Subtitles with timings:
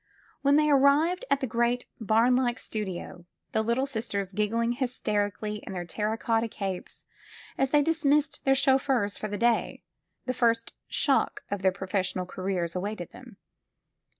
[0.41, 5.85] When they arrived at the great bamlike studio, the Little Sisters, giggling hysterically in their
[5.85, 7.05] terra cotta capes
[7.55, 9.83] as they dismissed their chauffeurs for the day,
[10.25, 13.37] the first shock of their professional careers awaited them.